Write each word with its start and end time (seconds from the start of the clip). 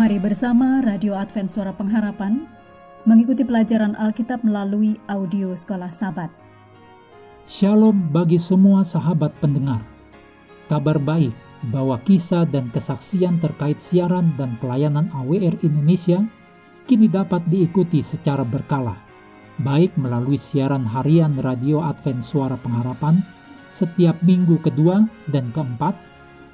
Mari 0.00 0.16
bersama 0.16 0.80
Radio 0.80 1.12
Advent 1.12 1.52
Suara 1.52 1.76
Pengharapan 1.76 2.48
mengikuti 3.04 3.44
pelajaran 3.44 3.92
Alkitab 4.00 4.40
melalui 4.40 4.96
audio 5.12 5.52
Sekolah 5.52 5.92
Sabat. 5.92 6.32
Shalom 7.44 8.08
bagi 8.08 8.40
semua 8.40 8.80
sahabat 8.80 9.28
pendengar. 9.44 9.84
Kabar 10.72 10.96
baik 10.96 11.36
bahwa 11.68 12.00
kisah 12.08 12.48
dan 12.48 12.72
kesaksian 12.72 13.44
terkait 13.44 13.76
siaran 13.76 14.32
dan 14.40 14.56
pelayanan 14.56 15.12
AWR 15.12 15.60
Indonesia 15.60 16.24
kini 16.88 17.04
dapat 17.04 17.44
diikuti 17.52 18.00
secara 18.00 18.40
berkala, 18.40 18.96
baik 19.60 19.92
melalui 20.00 20.40
siaran 20.40 20.88
harian 20.88 21.36
Radio 21.44 21.84
Advent 21.84 22.24
Suara 22.24 22.56
Pengharapan 22.56 23.20
setiap 23.68 24.16
minggu 24.24 24.64
kedua 24.64 25.04
dan 25.28 25.52
keempat 25.52 25.92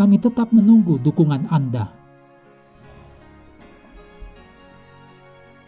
kami 0.00 0.16
tetap 0.16 0.48
menunggu 0.48 0.96
dukungan 0.96 1.52
Anda. 1.52 1.92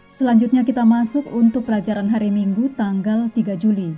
Selanjutnya 0.08 0.64
kita 0.64 0.88
masuk 0.88 1.28
untuk 1.28 1.68
pelajaran 1.68 2.08
hari 2.08 2.32
Minggu 2.32 2.72
tanggal 2.72 3.28
3 3.28 3.60
Juli. 3.60 3.92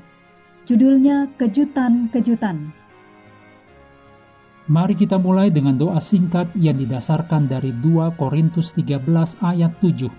Judulnya 0.66 1.30
Kejutan-Kejutan. 1.38 2.74
Mari 4.66 4.94
kita 4.98 5.22
mulai 5.22 5.55
dengan 5.55 5.78
doa 5.78 6.02
singkat 6.02 6.50
yang 6.58 6.82
didasarkan 6.82 7.46
dari 7.46 7.70
2 7.70 8.18
Korintus 8.18 8.74
13 8.74 9.38
ayat 9.38 9.78
7. 9.78 10.10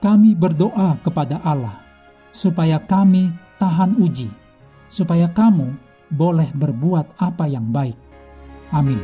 Kami 0.00 0.32
berdoa 0.32 0.96
kepada 1.04 1.44
Allah 1.44 1.76
supaya 2.32 2.80
kami 2.80 3.36
tahan 3.60 4.00
uji, 4.00 4.32
supaya 4.88 5.28
kamu 5.28 5.76
boleh 6.08 6.48
berbuat 6.56 7.20
apa 7.20 7.44
yang 7.50 7.68
baik 7.68 8.11
Amin. 8.72 9.00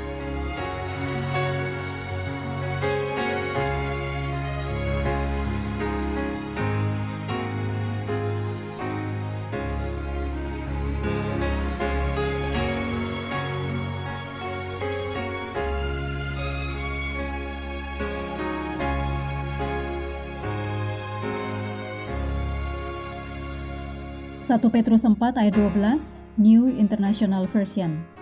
Satu 24.49 24.73
Petrus 24.73 25.05
4 25.05 25.37
ayat 25.37 25.53
12 25.53 26.17
New 26.41 26.73
International 26.73 27.45
Version 27.45 28.18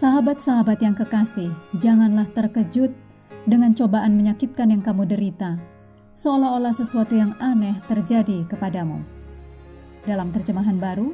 Sahabat-sahabat 0.00 0.80
yang 0.80 0.96
kekasih, 0.96 1.52
janganlah 1.76 2.24
terkejut 2.32 2.88
dengan 3.44 3.76
cobaan 3.76 4.16
menyakitkan 4.16 4.72
yang 4.72 4.80
kamu 4.80 5.04
derita, 5.04 5.60
seolah-olah 6.16 6.72
sesuatu 6.72 7.12
yang 7.12 7.36
aneh 7.36 7.76
terjadi 7.84 8.48
kepadamu. 8.48 9.04
Dalam 10.08 10.32
terjemahan 10.32 10.80
baru, 10.80 11.12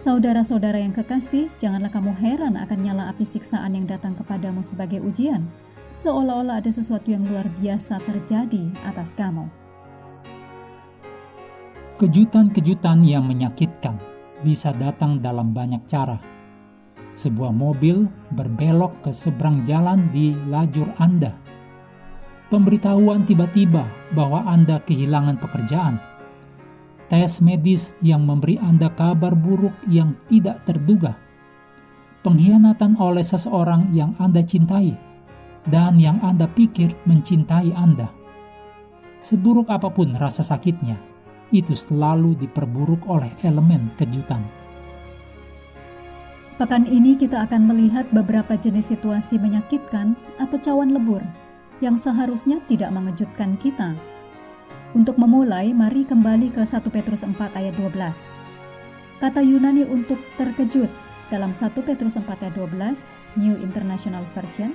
saudara-saudara 0.00 0.80
yang 0.80 0.96
kekasih, 0.96 1.52
janganlah 1.60 1.92
kamu 1.92 2.16
heran 2.16 2.56
akan 2.56 2.78
nyala 2.80 3.12
api 3.12 3.28
siksaan 3.28 3.76
yang 3.76 3.84
datang 3.84 4.16
kepadamu 4.16 4.64
sebagai 4.64 5.04
ujian, 5.04 5.44
seolah-olah 5.92 6.64
ada 6.64 6.72
sesuatu 6.72 7.12
yang 7.12 7.28
luar 7.28 7.44
biasa 7.60 8.00
terjadi 8.08 8.72
atas 8.88 9.12
kamu. 9.12 9.52
Kejutan-kejutan 12.00 13.04
yang 13.04 13.28
menyakitkan 13.28 14.00
bisa 14.40 14.72
datang 14.72 15.20
dalam 15.20 15.52
banyak 15.52 15.84
cara 15.84 16.16
sebuah 17.14 17.54
mobil 17.54 18.10
berbelok 18.34 19.06
ke 19.06 19.10
seberang 19.14 19.62
jalan 19.62 20.10
di 20.10 20.34
lajur 20.50 20.90
Anda. 20.98 21.30
Pemberitahuan 22.50 23.24
tiba-tiba 23.24 23.86
bahwa 24.12 24.44
Anda 24.44 24.82
kehilangan 24.82 25.38
pekerjaan. 25.40 25.96
Tes 27.08 27.38
medis 27.38 27.94
yang 28.02 28.26
memberi 28.26 28.58
Anda 28.58 28.90
kabar 28.90 29.32
buruk 29.38 29.74
yang 29.86 30.18
tidak 30.26 30.66
terduga. 30.66 31.14
Pengkhianatan 32.26 32.98
oleh 32.98 33.22
seseorang 33.22 33.94
yang 33.94 34.18
Anda 34.18 34.42
cintai 34.42 34.92
dan 35.70 35.96
yang 35.96 36.20
Anda 36.20 36.50
pikir 36.50 36.92
mencintai 37.06 37.72
Anda. 37.72 38.10
Seburuk 39.24 39.72
apa 39.72 39.88
pun 39.88 40.12
rasa 40.16 40.44
sakitnya, 40.44 41.00
itu 41.48 41.72
selalu 41.72 42.36
diperburuk 42.44 43.08
oleh 43.08 43.32
elemen 43.40 43.92
kejutan. 43.96 44.63
Pekan 46.54 46.86
ini 46.86 47.18
kita 47.18 47.50
akan 47.50 47.66
melihat 47.66 48.06
beberapa 48.14 48.54
jenis 48.54 48.94
situasi 48.94 49.42
menyakitkan 49.42 50.14
atau 50.38 50.54
cawan 50.54 50.94
lebur 50.94 51.18
yang 51.82 51.98
seharusnya 51.98 52.62
tidak 52.70 52.94
mengejutkan 52.94 53.58
kita. 53.58 53.90
Untuk 54.94 55.18
memulai, 55.18 55.74
mari 55.74 56.06
kembali 56.06 56.54
ke 56.54 56.62
1 56.62 56.86
Petrus 56.94 57.26
4 57.26 57.34
ayat 57.58 57.74
12. 57.74 57.98
Kata 59.18 59.42
Yunani 59.42 59.82
untuk 59.90 60.22
terkejut 60.38 60.86
dalam 61.26 61.50
1 61.50 61.74
Petrus 61.82 62.14
4 62.14 62.22
ayat 62.46 62.54
12, 62.54 63.10
New 63.34 63.58
International 63.58 64.22
Version, 64.30 64.70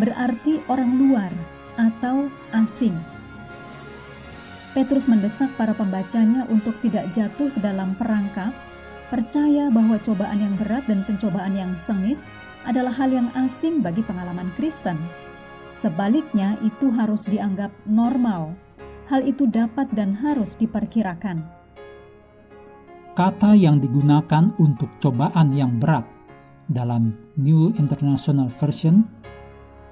berarti 0.00 0.64
orang 0.72 0.96
luar 0.96 1.28
atau 1.76 2.32
asing. 2.56 2.96
Petrus 4.72 5.12
mendesak 5.12 5.52
para 5.60 5.76
pembacanya 5.76 6.48
untuk 6.48 6.72
tidak 6.80 7.12
jatuh 7.12 7.52
ke 7.52 7.60
dalam 7.60 7.92
perangkap 8.00 8.56
percaya 9.12 9.68
bahwa 9.68 10.00
cobaan 10.00 10.40
yang 10.40 10.56
berat 10.56 10.88
dan 10.88 11.04
pencobaan 11.04 11.52
yang 11.52 11.76
sengit 11.76 12.16
adalah 12.64 12.96
hal 12.96 13.12
yang 13.12 13.28
asing 13.36 13.84
bagi 13.84 14.00
pengalaman 14.00 14.48
Kristen. 14.56 14.96
Sebaliknya, 15.76 16.56
itu 16.64 16.88
harus 16.88 17.28
dianggap 17.28 17.68
normal. 17.84 18.56
Hal 19.12 19.20
itu 19.28 19.44
dapat 19.44 19.92
dan 19.92 20.16
harus 20.16 20.56
diperkirakan. 20.56 21.44
Kata 23.12 23.52
yang 23.52 23.84
digunakan 23.84 24.56
untuk 24.56 24.88
cobaan 24.96 25.52
yang 25.52 25.76
berat 25.76 26.08
dalam 26.72 27.12
New 27.36 27.76
International 27.76 28.48
Version 28.56 29.04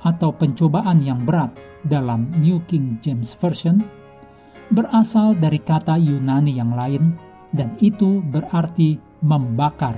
atau 0.00 0.32
pencobaan 0.32 1.04
yang 1.04 1.28
berat 1.28 1.52
dalam 1.84 2.32
New 2.40 2.64
King 2.64 2.96
James 3.04 3.36
Version 3.36 3.84
berasal 4.72 5.36
dari 5.36 5.60
kata 5.60 6.00
Yunani 6.00 6.56
yang 6.56 6.72
lain 6.72 7.12
dan 7.52 7.76
itu 7.84 8.24
berarti 8.24 9.09
membakar. 9.24 9.96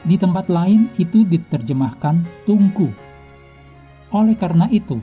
Di 0.00 0.16
tempat 0.16 0.48
lain 0.48 0.88
itu 0.96 1.22
diterjemahkan 1.28 2.24
tungku. 2.48 2.88
Oleh 4.10 4.34
karena 4.34 4.66
itu, 4.72 4.96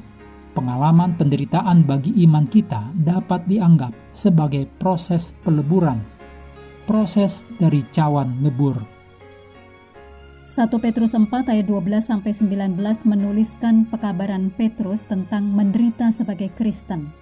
pengalaman 0.58 1.14
penderitaan 1.14 1.86
bagi 1.86 2.12
iman 2.26 2.50
kita 2.50 2.90
dapat 2.98 3.46
dianggap 3.46 3.94
sebagai 4.10 4.66
proses 4.82 5.38
peleburan, 5.46 6.02
proses 6.90 7.46
dari 7.62 7.86
cawan 7.94 8.42
lebur. 8.42 8.98
1 10.50 10.74
Petrus 10.82 11.14
4 11.14 11.30
ayat 11.54 11.70
12 11.70 12.02
sampai 12.02 12.34
19 12.34 12.82
menuliskan 13.06 13.86
pekabaran 13.94 14.50
Petrus 14.50 15.06
tentang 15.06 15.46
menderita 15.46 16.10
sebagai 16.10 16.50
Kristen. 16.58 17.14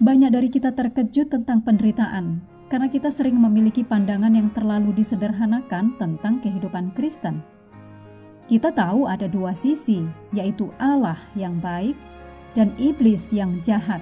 Banyak 0.00 0.32
dari 0.32 0.48
kita 0.48 0.72
terkejut 0.72 1.28
tentang 1.28 1.60
penderitaan, 1.60 2.40
karena 2.70 2.86
kita 2.86 3.10
sering 3.10 3.34
memiliki 3.34 3.82
pandangan 3.82 4.30
yang 4.30 4.46
terlalu 4.54 4.94
disederhanakan 4.94 5.98
tentang 5.98 6.38
kehidupan 6.38 6.94
Kristen. 6.94 7.42
Kita 8.46 8.70
tahu 8.70 9.10
ada 9.10 9.26
dua 9.26 9.58
sisi, 9.58 10.06
yaitu 10.30 10.70
Allah 10.78 11.18
yang 11.34 11.58
baik 11.58 11.98
dan 12.54 12.70
iblis 12.78 13.34
yang 13.34 13.58
jahat. 13.62 13.98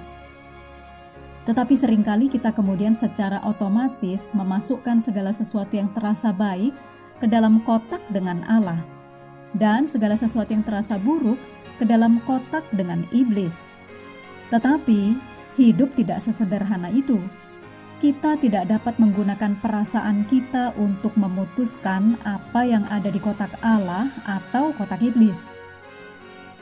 Tetapi 1.49 1.73
sering 1.73 2.05
kali 2.05 2.29
kita 2.29 2.53
kemudian 2.53 2.93
secara 2.93 3.41
otomatis 3.41 4.29
memasukkan 4.37 5.01
segala 5.01 5.33
sesuatu 5.33 5.73
yang 5.73 5.89
terasa 5.97 6.29
baik 6.29 6.73
ke 7.17 7.25
dalam 7.25 7.65
kotak 7.65 8.01
dengan 8.13 8.45
Allah, 8.45 8.85
dan 9.57 9.89
segala 9.89 10.13
sesuatu 10.13 10.53
yang 10.53 10.61
terasa 10.61 11.01
buruk 11.01 11.41
ke 11.81 11.89
dalam 11.89 12.21
kotak 12.29 12.61
dengan 12.77 13.01
iblis. 13.09 13.57
Tetapi 14.53 15.17
hidup 15.57 15.89
tidak 15.97 16.21
sesederhana 16.21 16.93
itu 16.93 17.17
kita 17.99 18.39
tidak 18.39 18.71
dapat 18.71 18.95
menggunakan 18.95 19.59
perasaan 19.59 20.23
kita 20.31 20.71
untuk 20.79 21.11
memutuskan 21.19 22.15
apa 22.23 22.63
yang 22.63 22.87
ada 22.87 23.11
di 23.11 23.19
kotak 23.19 23.51
Allah 23.59 24.07
atau 24.23 24.71
kotak 24.79 25.03
iblis. 25.03 25.35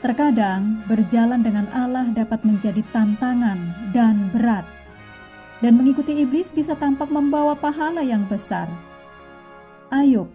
Terkadang 0.02 0.82
berjalan 0.90 1.42
dengan 1.46 1.70
Allah 1.70 2.10
dapat 2.10 2.42
menjadi 2.42 2.82
tantangan 2.90 3.90
dan 3.94 4.30
berat, 4.34 4.66
dan 5.62 5.78
mengikuti 5.78 6.22
iblis 6.22 6.50
bisa 6.50 6.74
tampak 6.74 7.10
membawa 7.10 7.54
pahala 7.54 8.02
yang 8.02 8.26
besar. 8.26 8.66
Ayub 9.94 10.26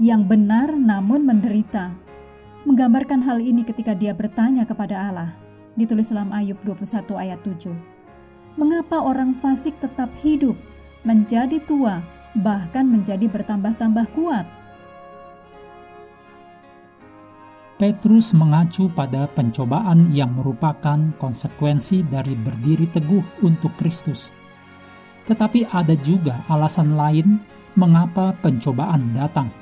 yang 0.00 0.24
benar 0.24 0.72
namun 0.72 1.28
menderita, 1.28 1.92
menggambarkan 2.64 3.20
hal 3.20 3.36
ini 3.36 3.68
ketika 3.68 3.92
dia 3.92 4.16
bertanya 4.16 4.64
kepada 4.64 4.96
Allah. 4.96 5.30
Ditulis 5.76 6.08
dalam 6.08 6.32
Ayub 6.32 6.56
21 6.64 7.04
ayat 7.20 7.40
7. 7.44 7.97
Mengapa 8.58 8.98
orang 8.98 9.38
fasik 9.38 9.78
tetap 9.78 10.10
hidup, 10.18 10.58
menjadi 11.06 11.62
tua, 11.62 12.02
bahkan 12.42 12.90
menjadi 12.90 13.30
bertambah-tambah 13.30 14.10
kuat? 14.18 14.42
Petrus 17.78 18.34
mengacu 18.34 18.90
pada 18.90 19.30
pencobaan 19.30 20.10
yang 20.10 20.34
merupakan 20.34 20.98
konsekuensi 21.22 22.02
dari 22.10 22.34
berdiri 22.34 22.90
teguh 22.90 23.46
untuk 23.46 23.70
Kristus. 23.78 24.34
Tetapi 25.30 25.70
ada 25.70 25.94
juga 25.94 26.42
alasan 26.50 26.98
lain 26.98 27.38
mengapa 27.78 28.34
pencobaan 28.42 29.14
datang. 29.14 29.54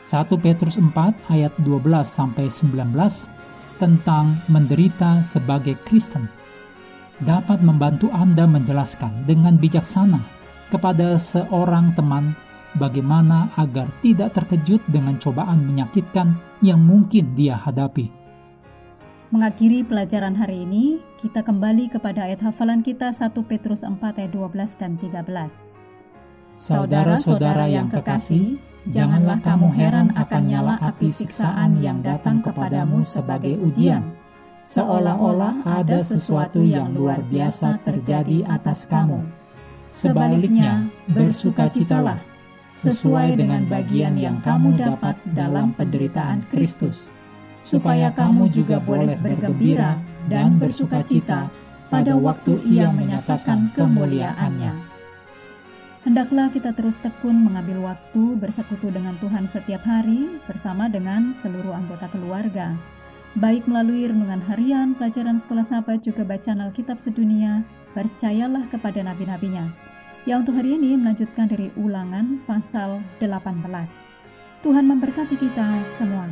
1 0.00 0.32
Petrus 0.40 0.80
4 0.80 0.96
ayat 1.28 1.52
12 1.60 2.08
sampai 2.08 2.48
19 2.48 2.88
tentang 3.76 4.32
menderita 4.48 5.20
sebagai 5.20 5.76
Kristen 5.84 6.45
dapat 7.24 7.64
membantu 7.64 8.12
Anda 8.12 8.44
menjelaskan 8.44 9.24
dengan 9.24 9.56
bijaksana 9.56 10.20
kepada 10.68 11.16
seorang 11.16 11.94
teman 11.96 12.36
bagaimana 12.76 13.48
agar 13.56 13.88
tidak 14.04 14.36
terkejut 14.36 14.84
dengan 14.90 15.16
cobaan 15.16 15.64
menyakitkan 15.64 16.36
yang 16.60 16.80
mungkin 16.80 17.32
dia 17.32 17.56
hadapi. 17.56 18.12
Mengakhiri 19.34 19.82
pelajaran 19.82 20.38
hari 20.38 20.62
ini, 20.62 21.02
kita 21.18 21.42
kembali 21.42 21.90
kepada 21.90 22.30
ayat 22.30 22.46
hafalan 22.46 22.78
kita 22.78 23.10
1 23.10 23.34
Petrus 23.42 23.82
4 23.82 23.98
ayat 23.98 24.30
12 24.30 24.78
dan 24.78 24.94
13. 24.94 25.66
Saudara-saudara 26.56 27.66
yang 27.68 27.90
kekasih, 27.90 28.56
janganlah 28.88 29.42
kamu 29.42 29.68
heran 29.74 30.08
akan 30.14 30.42
nyala 30.46 30.74
api 30.78 31.10
siksaan 31.10 31.76
yang 31.82 32.00
datang 32.00 32.40
kepadamu 32.40 33.02
sebagai 33.02 33.60
ujian, 33.60 34.15
seolah-olah 34.66 35.62
ada 35.62 36.02
sesuatu 36.02 36.58
yang 36.58 36.90
luar 36.90 37.22
biasa 37.30 37.78
terjadi 37.86 38.42
atas 38.50 38.82
kamu. 38.90 39.22
Sebaliknya, 39.94 40.90
bersukacitalah 41.14 42.18
sesuai 42.74 43.38
dengan 43.40 43.64
bagian 43.70 44.18
yang 44.18 44.42
kamu 44.42 44.76
dapat 44.76 45.16
dalam 45.32 45.72
penderitaan 45.78 46.44
Kristus, 46.50 47.08
supaya 47.56 48.12
kamu 48.12 48.50
juga 48.52 48.82
boleh 48.82 49.16
bergembira 49.22 49.96
dan 50.26 50.58
bersukacita 50.60 51.48
pada 51.88 52.12
waktu 52.18 52.60
Ia 52.66 52.90
menyatakan 52.90 53.72
kemuliaannya. 53.72 54.74
Hendaklah 56.04 56.52
kita 56.52 56.70
terus 56.76 57.00
tekun 57.00 57.48
mengambil 57.48 57.82
waktu 57.94 58.38
bersekutu 58.38 58.92
dengan 58.92 59.16
Tuhan 59.18 59.48
setiap 59.48 59.82
hari 59.82 60.38
bersama 60.44 60.86
dengan 60.86 61.34
seluruh 61.34 61.74
anggota 61.74 62.06
keluarga, 62.12 62.76
baik 63.36 63.68
melalui 63.68 64.08
renungan 64.08 64.40
harian, 64.48 64.96
pelajaran 64.96 65.36
sekolah 65.36 65.64
sahabat, 65.64 66.04
juga 66.04 66.24
bacaan 66.24 66.64
Alkitab 66.64 66.96
sedunia, 66.96 67.64
percayalah 67.92 68.68
kepada 68.72 69.04
nabi-nabinya 69.04 69.72
yang 70.26 70.42
untuk 70.42 70.58
hari 70.58 70.74
ini 70.74 70.98
melanjutkan 70.98 71.46
dari 71.46 71.70
ulangan 71.78 72.42
pasal 72.50 72.98
18. 73.22 73.62
Tuhan 74.66 74.84
memberkati 74.90 75.38
kita 75.38 75.86
semua. 75.86 76.26